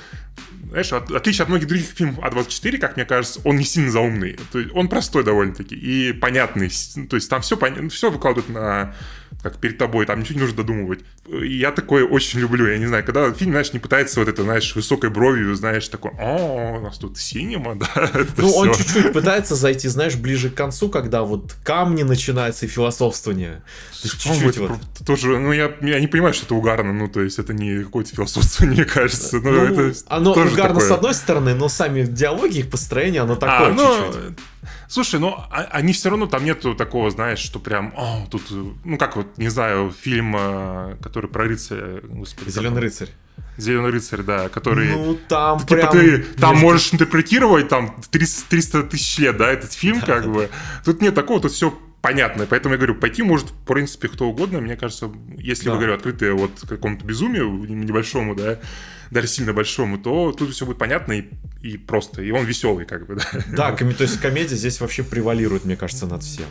знаешь, 0.70 0.92
от, 0.92 1.10
отличие 1.10 1.42
от 1.42 1.48
многих 1.48 1.68
других 1.68 1.86
фильмов 1.86 2.18
А24, 2.18 2.78
как 2.78 2.96
мне 2.96 3.04
кажется, 3.04 3.40
он 3.44 3.56
не 3.56 3.64
сильно 3.64 3.90
заумный. 3.90 4.38
То 4.52 4.58
есть 4.58 4.70
он 4.74 4.88
простой 4.88 5.24
довольно-таки 5.24 5.74
и 5.74 6.12
понятный. 6.12 6.70
То 7.08 7.16
есть 7.16 7.28
там 7.28 7.42
все, 7.42 7.58
все 7.88 8.10
выкладывают 8.10 8.48
на 8.48 8.94
как 9.42 9.58
перед 9.58 9.78
тобой, 9.78 10.06
там 10.06 10.20
ничего 10.20 10.34
не 10.34 10.40
нужно 10.42 10.56
додумывать. 10.58 11.00
И 11.28 11.56
я 11.56 11.70
такое 11.70 12.04
очень 12.04 12.40
люблю, 12.40 12.66
я 12.66 12.78
не 12.78 12.86
знаю, 12.86 13.04
когда 13.04 13.32
фильм, 13.32 13.52
знаешь, 13.52 13.72
не 13.72 13.78
пытается 13.78 14.20
вот 14.20 14.28
это, 14.28 14.42
знаешь, 14.42 14.74
высокой 14.74 15.08
бровью, 15.10 15.54
знаешь, 15.54 15.88
такой, 15.88 16.10
о, 16.18 16.76
у 16.78 16.80
нас 16.80 16.98
тут 16.98 17.16
синема, 17.16 17.74
да, 17.78 18.10
Ну, 18.36 18.48
все. 18.48 18.58
он 18.58 18.74
чуть-чуть 18.74 19.12
пытается 19.12 19.54
зайти, 19.54 19.88
знаешь, 19.88 20.16
ближе 20.16 20.50
к 20.50 20.54
концу, 20.54 20.88
когда 20.90 21.22
вот 21.22 21.54
камни 21.64 22.02
начинаются 22.02 22.66
и 22.66 22.68
философствование. 22.68 23.62
Чуть-чуть 24.02 24.58
вот. 24.58 24.78
Тоже, 25.06 25.38
ну, 25.38 25.52
я, 25.52 25.72
они, 25.80 25.92
они 25.92 26.06
понимают, 26.06 26.36
что 26.36 26.46
это 26.46 26.54
угарно, 26.54 26.92
ну, 26.92 27.08
то 27.08 27.22
есть 27.22 27.38
это 27.38 27.54
не 27.54 27.84
какое-то 27.84 28.14
философство, 28.14 28.64
мне 28.66 28.84
кажется. 28.84 29.36
Ну, 29.40 29.50
Ну, 29.50 29.64
это 29.64 29.98
оно 30.08 30.34
тоже 30.34 30.54
угарно 30.60 30.74
такое. 30.80 30.88
с 30.88 30.92
одной 30.92 31.14
стороны, 31.14 31.54
но 31.54 31.68
сами 31.68 32.02
диалоги, 32.02 32.58
их 32.58 32.70
построение, 32.70 33.22
оно 33.22 33.34
такое 33.36 33.68
А, 33.68 33.72
ну, 33.72 34.12
чуть-чуть. 34.12 34.38
Слушай, 34.88 35.20
ну 35.20 35.34
а- 35.50 35.68
они 35.72 35.92
все 35.92 36.10
равно 36.10 36.26
там 36.26 36.44
нету 36.44 36.74
такого, 36.74 37.10
знаешь, 37.10 37.38
что 37.38 37.58
прям, 37.58 37.92
о, 37.96 38.26
тут, 38.30 38.42
ну 38.84 38.98
как 38.98 39.16
вот, 39.16 39.38
не 39.38 39.48
знаю, 39.48 39.92
фильм, 39.98 40.34
э, 40.36 40.96
который 41.02 41.30
про 41.30 41.44
рыцаря, 41.44 42.00
господи, 42.02 42.50
Зеленый 42.50 42.80
рыцарь. 42.82 43.08
Зеленый 43.56 43.90
рыцарь, 43.90 44.22
да, 44.22 44.48
который. 44.48 44.90
Ну, 44.90 45.18
там 45.28 45.60
Типа 45.60 45.74
прям... 45.74 45.90
ты 45.92 46.18
там 46.38 46.50
между- 46.52 46.66
можешь 46.66 46.94
интерпретировать 46.94 47.68
там 47.68 47.94
300, 48.10 48.48
300 48.48 48.82
тысяч 48.84 49.18
лет, 49.18 49.36
да, 49.36 49.50
этот 49.50 49.72
фильм, 49.72 50.00
как 50.00 50.26
бы. 50.26 50.50
Тут 50.84 51.02
нет 51.02 51.14
такого, 51.14 51.40
тут 51.40 51.52
все 51.52 51.76
понятно. 52.02 52.46
Поэтому 52.46 52.74
я 52.74 52.78
говорю, 52.78 52.94
пойти 52.94 53.22
может, 53.22 53.50
в 53.50 53.64
принципе, 53.64 54.08
кто 54.08 54.28
угодно. 54.28 54.60
Мне 54.60 54.76
кажется, 54.76 55.10
если 55.38 55.66
Да. 55.66 55.72
вы, 55.72 55.76
говорю, 55.78 55.94
открытые 55.94 56.32
вот 56.32 56.52
к 56.60 56.68
какому-то 56.68 57.04
безумию 57.04 57.48
небольшому, 57.50 58.34
да, 58.34 58.58
даже 59.10 59.26
сильно 59.26 59.52
большому, 59.52 59.98
то 59.98 60.32
тут 60.32 60.52
все 60.52 60.66
будет 60.66 60.78
понятно 60.78 61.12
и, 61.14 61.24
и 61.62 61.76
просто. 61.76 62.22
И 62.22 62.30
он 62.30 62.44
веселый, 62.44 62.86
как 62.86 63.06
бы, 63.06 63.16
да. 63.16 63.72
Да, 63.72 63.72
то 63.72 64.02
есть 64.02 64.20
комедия 64.20 64.56
здесь 64.56 64.80
вообще 64.80 65.02
превалирует, 65.02 65.64
мне 65.64 65.76
кажется, 65.76 66.06
над 66.06 66.22
всем. 66.22 66.46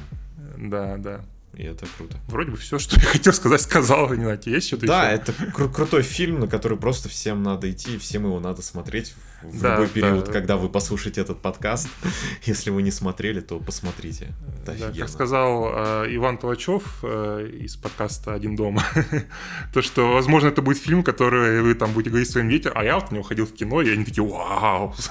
Да, 0.58 0.98
да. 0.98 1.22
И 1.60 1.64
это 1.64 1.86
круто. 1.98 2.16
Вроде 2.30 2.52
бы 2.52 2.58
все, 2.58 2.80
что 2.80 2.96
я 2.98 3.06
хотел 3.06 3.34
сказать, 3.34 3.60
сказал. 3.62 4.10
Не 4.14 4.22
знаю, 4.24 4.40
есть 4.46 4.68
что-то 4.68 4.88
Да, 4.88 5.12
еще? 5.12 5.16
это 5.22 5.32
кру- 5.54 5.70
крутой 5.70 6.04
фильм, 6.04 6.40
на 6.40 6.48
который 6.48 6.78
просто 6.78 7.10
всем 7.10 7.44
надо 7.44 7.70
идти, 7.70 7.96
и 7.96 7.98
всем 7.98 8.24
его 8.24 8.40
надо 8.40 8.62
смотреть 8.62 9.14
в 9.44 9.60
Да, 9.62 9.72
любой 9.74 9.90
период, 9.90 10.24
да. 10.28 10.32
когда 10.32 10.56
вы 10.56 10.70
послушаете 10.70 11.20
этот 11.20 11.42
подкаст. 11.42 11.90
Если 12.46 12.70
вы 12.70 12.82
не 12.82 12.92
смотрели, 12.92 13.42
то 13.42 13.60
посмотрите. 13.60 14.30
Это 14.64 14.68
Да, 14.68 14.72
офигенно. 14.86 14.96
как 15.00 15.10
сказал 15.10 15.70
э, 16.06 16.16
Иван 16.16 16.38
Толачев 16.38 17.00
э, 17.04 17.50
из 17.62 17.76
подкаста 17.76 18.34
«Один 18.34 18.56
дома», 18.56 18.82
то, 19.74 19.82
что, 19.82 20.14
возможно, 20.14 20.48
это 20.48 20.62
будет 20.62 20.78
фильм, 20.78 21.04
который 21.04 21.62
вы 21.62 21.76
там 21.76 21.92
будете 21.92 22.12
говорить 22.12 22.30
своим 22.30 22.48
детям, 22.50 22.72
а 22.74 22.86
я 22.86 22.96
вот 22.96 23.12
на 23.12 23.16
него 23.16 23.24
ходил 23.24 23.46
в 23.46 23.54
кино, 23.54 23.82
и 23.82 23.90
они 23.92 24.06
такие 24.06 24.26
«Вау!» 24.26 24.96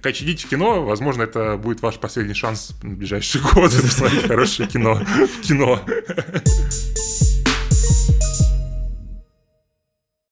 Короче, 0.00 0.24
идите 0.24 0.46
в 0.46 0.50
кино, 0.50 0.84
возможно, 0.84 1.22
это 1.22 1.56
будет 1.56 1.82
ваш 1.82 1.96
последний 1.96 2.34
шанс 2.34 2.74
на 2.82 2.94
ближайший 2.94 3.40
год 3.54 3.72
посмотреть 3.82 4.26
хорошее 4.26 4.68
кино 4.68 5.00
кино. 5.42 5.80